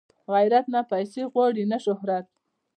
[0.33, 2.25] غیرت نه پیسې غواړي نه شهرت